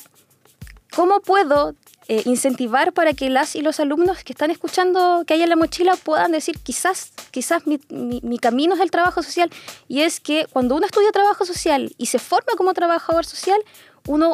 ¿cómo 0.95 1.19
puedo 1.21 1.75
eh, 2.07 2.23
incentivar 2.25 2.91
para 2.93 3.13
que 3.13 3.29
las 3.29 3.55
y 3.55 3.61
los 3.61 3.79
alumnos 3.79 4.23
que 4.23 4.33
están 4.33 4.49
escuchando 4.51 5.23
que 5.27 5.35
hay 5.35 5.43
en 5.43 5.49
la 5.49 5.55
mochila 5.55 5.95
puedan 5.95 6.31
decir, 6.31 6.57
quizás, 6.59 7.11
quizás 7.31 7.67
mi, 7.67 7.79
mi- 7.89 8.21
mi 8.23 8.39
camino 8.39 8.73
es 8.75 8.81
el 8.81 8.89
trabajo 8.91 9.21
social? 9.23 9.49
Y 9.87 10.01
es 10.01 10.19
que 10.19 10.47
cuando 10.51 10.75
uno 10.75 10.85
estudia 10.85 11.11
trabajo 11.11 11.45
social 11.45 11.93
y 11.97 12.07
se 12.07 12.19
forma 12.19 12.53
como 12.57 12.73
trabajador 12.73 13.25
social, 13.25 13.59
uno 14.07 14.33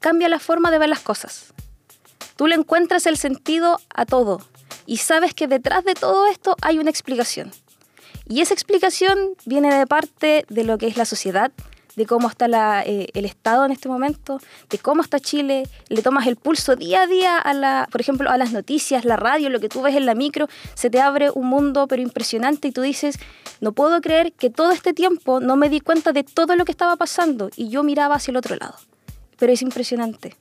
cambia 0.00 0.28
la 0.28 0.38
forma 0.38 0.70
de 0.70 0.78
ver 0.78 0.88
las 0.88 1.00
cosas. 1.00 1.52
Tú 2.36 2.46
le 2.46 2.54
encuentras 2.54 3.06
el 3.06 3.16
sentido 3.18 3.78
a 3.94 4.06
todo 4.06 4.40
y 4.86 4.96
sabes 4.96 5.34
que 5.34 5.46
detrás 5.46 5.84
de 5.84 5.94
todo 5.94 6.26
esto 6.26 6.56
hay 6.62 6.78
una 6.78 6.90
explicación. 6.90 7.52
Y 8.28 8.40
esa 8.40 8.54
explicación 8.54 9.34
viene 9.44 9.72
de 9.76 9.86
parte 9.86 10.46
de 10.48 10.64
lo 10.64 10.78
que 10.78 10.86
es 10.86 10.96
la 10.96 11.04
sociedad, 11.04 11.52
de 11.96 12.06
cómo 12.06 12.28
está 12.28 12.82
eh, 12.84 13.08
el 13.14 13.24
Estado 13.24 13.64
en 13.64 13.72
este 13.72 13.88
momento, 13.88 14.40
de 14.70 14.78
cómo 14.78 15.02
está 15.02 15.20
Chile. 15.20 15.68
Le 15.88 16.02
tomas 16.02 16.26
el 16.26 16.36
pulso 16.36 16.76
día 16.76 17.02
a 17.02 17.06
día 17.06 17.38
a 17.38 17.54
la, 17.54 17.88
por 17.90 18.00
ejemplo, 18.00 18.30
a 18.30 18.38
las 18.38 18.52
noticias, 18.52 19.04
la 19.04 19.16
radio, 19.16 19.50
lo 19.50 19.60
que 19.60 19.68
tú 19.68 19.82
ves 19.82 19.96
en 19.96 20.06
la 20.06 20.14
micro, 20.14 20.48
se 20.74 20.90
te 20.90 21.00
abre 21.00 21.30
un 21.30 21.46
mundo 21.46 21.86
pero 21.86 22.02
impresionante 22.02 22.68
y 22.68 22.72
tú 22.72 22.82
dices, 22.82 23.18
no 23.60 23.72
puedo 23.72 24.00
creer 24.00 24.32
que 24.32 24.50
todo 24.50 24.72
este 24.72 24.92
tiempo 24.92 25.40
no 25.40 25.56
me 25.56 25.68
di 25.68 25.80
cuenta 25.80 26.12
de 26.12 26.24
todo 26.24 26.56
lo 26.56 26.64
que 26.64 26.72
estaba 26.72 26.96
pasando 26.96 27.50
y 27.56 27.68
yo 27.68 27.82
miraba 27.82 28.16
hacia 28.16 28.32
el 28.32 28.36
otro 28.36 28.56
lado. 28.56 28.76
Pero 29.38 29.52
es 29.52 29.62
impresionante. 29.62 30.36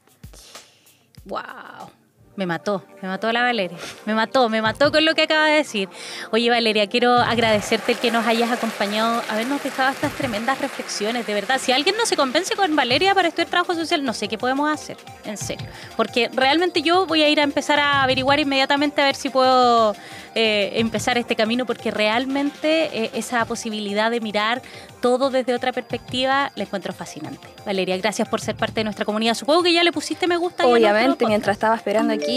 ¡Wow! 1.26 2.01
Me 2.42 2.48
mató, 2.48 2.84
me 3.04 3.08
mató 3.08 3.32
la 3.32 3.44
Valeria. 3.44 3.78
Me 4.08 4.16
mató, 4.16 4.50
me 4.50 4.64
mató 4.64 4.92
con 4.92 5.06
lo 5.06 5.14
que 5.14 5.22
acaba 5.22 5.46
de 5.46 5.58
decir. 5.58 5.90
Oye, 6.32 6.50
Valeria, 6.50 6.88
quiero 6.88 7.14
agradecerte 7.14 7.92
el 7.92 8.00
que 8.00 8.10
nos 8.10 8.26
hayas 8.26 8.50
acompañado, 8.50 9.22
habernos 9.30 9.62
dejado 9.62 9.92
estas 9.92 10.12
tremendas 10.14 10.60
reflexiones, 10.60 11.28
de 11.28 11.36
verdad. 11.36 11.62
Si 11.62 11.72
alguien 11.72 11.96
no 12.00 12.08
se 12.08 12.16
convence 12.16 12.56
con 12.56 12.76
Valeria 12.76 13.14
para 13.14 13.28
estudiar 13.28 13.48
trabajo 13.48 13.76
social, 13.76 14.04
no 14.04 14.14
sé 14.14 14.28
qué 14.28 14.40
podemos 14.40 14.72
hacer, 14.72 14.98
en 15.24 15.38
serio. 15.38 15.68
Porque 15.96 16.32
realmente 16.34 16.82
yo 16.82 17.06
voy 17.06 17.22
a 17.22 17.30
ir 17.30 17.40
a 17.40 17.44
empezar 17.44 17.80
a 17.80 18.02
averiguar 18.02 18.40
inmediatamente 18.40 19.04
a 19.04 19.06
ver 19.06 19.16
si 19.16 19.30
puedo 19.30 19.96
eh, 20.34 20.72
empezar 20.78 21.20
este 21.20 21.36
camino, 21.36 21.68
porque 21.68 21.92
realmente 21.92 23.04
eh, 23.04 23.12
esa 23.14 23.46
posibilidad 23.46 24.10
de 24.10 24.20
mirar 24.20 24.64
todo 25.02 25.30
desde 25.30 25.54
otra 25.54 25.74
perspectiva 25.74 26.52
la 26.56 26.64
encuentro 26.64 26.94
fascinante. 26.94 27.48
Valeria, 27.66 27.98
gracias 27.98 28.30
por 28.30 28.40
ser 28.40 28.56
parte 28.56 28.76
de 28.76 28.86
nuestra 28.86 29.04
comunidad. 29.04 29.34
Supongo 29.34 29.64
que 29.64 29.74
ya 29.74 29.84
le 29.84 29.92
pusiste 29.92 30.28
me 30.28 30.38
gusta. 30.38 30.66
Obviamente, 30.66 31.26
mientras 31.26 31.56
estaba 31.56 31.76
esperando 31.76 32.14
aquí, 32.14 32.31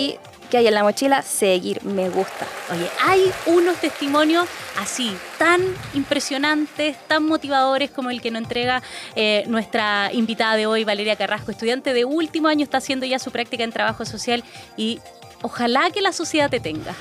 que 0.50 0.58
hay 0.58 0.66
en 0.66 0.74
la 0.74 0.82
mochila? 0.82 1.22
Seguir, 1.22 1.84
me 1.84 2.08
gusta. 2.08 2.46
Oye, 2.70 2.88
hay 3.02 3.32
unos 3.46 3.76
testimonios 3.78 4.46
así, 4.78 5.16
tan 5.38 5.60
impresionantes, 5.94 6.96
tan 7.08 7.24
motivadores 7.24 7.90
como 7.90 8.10
el 8.10 8.20
que 8.20 8.30
nos 8.30 8.42
entrega 8.42 8.82
eh, 9.16 9.44
nuestra 9.46 10.10
invitada 10.12 10.56
de 10.56 10.66
hoy, 10.66 10.84
Valeria 10.84 11.16
Carrasco, 11.16 11.50
estudiante 11.50 11.92
de 11.92 12.04
último 12.04 12.48
año, 12.48 12.64
está 12.64 12.78
haciendo 12.78 13.06
ya 13.06 13.18
su 13.18 13.30
práctica 13.30 13.64
en 13.64 13.72
trabajo 13.72 14.04
social 14.04 14.44
y 14.76 15.00
ojalá 15.42 15.90
que 15.90 16.00
la 16.00 16.12
sociedad 16.12 16.50
te 16.50 16.60
tenga. 16.60 16.94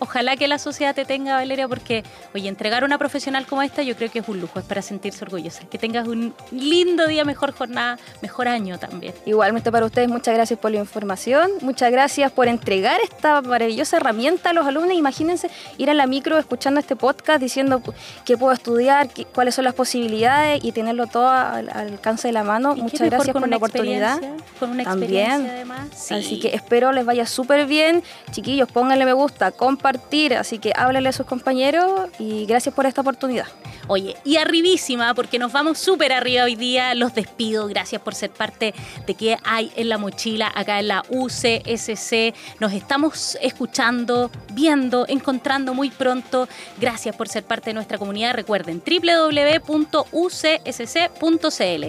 Ojalá 0.00 0.36
que 0.36 0.48
la 0.48 0.58
sociedad 0.58 0.94
te 0.94 1.04
tenga, 1.04 1.34
Valeria, 1.34 1.68
porque, 1.68 2.02
oye, 2.34 2.48
entregar 2.48 2.82
una 2.84 2.98
profesional 2.98 3.46
como 3.46 3.62
esta 3.62 3.82
yo 3.82 3.94
creo 3.96 4.10
que 4.10 4.18
es 4.20 4.28
un 4.28 4.40
lujo, 4.40 4.58
es 4.58 4.64
para 4.64 4.82
sentirse 4.82 5.24
orgullosa. 5.24 5.64
Que 5.68 5.78
tengas 5.78 6.08
un 6.08 6.34
lindo 6.50 7.06
día, 7.06 7.24
mejor 7.24 7.52
jornada, 7.52 7.98
mejor 8.22 8.48
año 8.48 8.78
también. 8.78 9.14
Igualmente 9.26 9.70
para 9.70 9.86
ustedes, 9.86 10.08
muchas 10.08 10.34
gracias 10.34 10.58
por 10.58 10.70
la 10.70 10.78
información, 10.78 11.50
muchas 11.60 11.92
gracias 11.92 12.32
por 12.32 12.48
entregar 12.48 13.00
esta 13.02 13.40
maravillosa 13.42 13.98
herramienta 13.98 14.50
a 14.50 14.52
los 14.52 14.66
alumnos. 14.66 14.92
Imagínense 14.96 15.50
ir 15.78 15.90
a 15.90 15.94
la 15.94 16.06
micro 16.06 16.38
escuchando 16.38 16.80
este 16.80 16.96
podcast 16.96 17.40
diciendo 17.40 17.82
qué 18.24 18.36
puedo 18.36 18.52
estudiar, 18.52 19.08
qué- 19.08 19.26
cuáles 19.26 19.54
son 19.54 19.64
las 19.64 19.74
posibilidades 19.74 20.64
y 20.64 20.72
tenerlo 20.72 21.06
todo 21.06 21.28
al, 21.28 21.68
al 21.70 21.88
alcance 21.90 22.28
de 22.28 22.32
la 22.32 22.42
mano. 22.42 22.72
¿Y 22.72 22.76
qué 22.76 22.82
Muchas 22.82 23.10
gracias 23.10 23.32
por 23.34 23.48
la 23.48 23.56
oportunidad. 23.56 24.18
Con 24.58 24.70
una 24.70 24.84
También. 24.84 25.12
experiencia 25.22 25.52
además. 25.52 25.88
Sí. 25.94 26.14
Así 26.14 26.40
que 26.40 26.54
espero 26.54 26.92
les 26.92 27.04
vaya 27.04 27.26
súper 27.26 27.66
bien. 27.66 28.02
Chiquillos, 28.30 28.70
pónganle 28.72 29.04
me 29.04 29.12
gusta, 29.12 29.52
compartir. 29.90 30.34
Así 30.34 30.58
que 30.58 30.72
háblenle 30.74 31.08
a 31.08 31.12
sus 31.12 31.26
compañeros 31.26 32.10
y 32.18 32.46
gracias 32.46 32.74
por 32.74 32.86
esta 32.86 33.00
oportunidad. 33.00 33.46
Oye, 33.88 34.16
y 34.24 34.36
arribísima, 34.36 35.14
porque 35.14 35.38
nos 35.38 35.52
vamos 35.52 35.78
súper 35.78 36.12
arriba 36.12 36.44
hoy 36.44 36.54
día. 36.54 36.94
Los 36.94 37.14
despido. 37.14 37.66
Gracias 37.66 38.00
por 38.00 38.14
ser 38.14 38.30
parte 38.30 38.72
de 39.06 39.14
qué 39.14 39.36
hay 39.44 39.72
en 39.76 39.88
la 39.88 39.98
mochila 39.98 40.52
acá 40.54 40.78
en 40.78 40.88
la 40.88 41.02
UCSC. 41.08 42.34
Nos 42.60 42.72
estamos 42.72 43.36
escuchando, 43.42 44.30
viendo, 44.52 45.06
encontrando 45.08 45.74
muy 45.74 45.90
pronto. 45.90 46.48
Gracias 46.80 47.16
por 47.16 47.28
ser 47.28 47.42
parte 47.42 47.70
de 47.70 47.74
nuestra 47.74 47.98
comunidad. 47.98 48.34
Recuerden 48.34 48.80
www.ucsc.cl. 48.80 49.98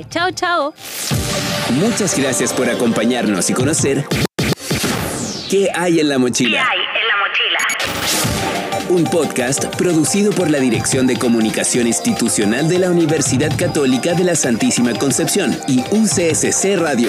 Chao, 0.09 0.31
chao. 0.31 0.73
Muchas 1.69 2.17
gracias 2.17 2.51
por 2.53 2.69
acompañarnos 2.69 3.49
y 3.49 3.53
conocer 3.53 4.03
¿Qué 5.51 5.69
hay 5.75 5.99
en 5.99 6.07
la 6.07 6.15
¿Qué 6.15 6.19
mochila? 6.19 6.61
hay 6.61 6.79
en 6.79 6.79
la 6.79 6.79
mochila? 6.79 6.80
Un 8.91 9.05
podcast 9.05 9.73
producido 9.77 10.33
por 10.33 10.49
la 10.49 10.59
Dirección 10.59 11.07
de 11.07 11.15
Comunicación 11.15 11.87
Institucional 11.87 12.67
de 12.67 12.77
la 12.77 12.91
Universidad 12.91 13.49
Católica 13.57 14.13
de 14.13 14.25
la 14.25 14.35
Santísima 14.35 14.93
Concepción 14.93 15.57
y 15.65 15.79
UCSC 15.91 16.75
Radio. 16.75 17.07